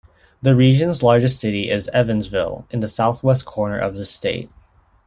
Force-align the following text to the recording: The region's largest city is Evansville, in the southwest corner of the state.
The 0.41 0.55
region's 0.55 1.03
largest 1.03 1.39
city 1.39 1.69
is 1.69 1.87
Evansville, 1.93 2.65
in 2.71 2.79
the 2.79 2.87
southwest 2.87 3.45
corner 3.45 3.77
of 3.77 3.97
the 3.97 4.05
state. 4.07 4.49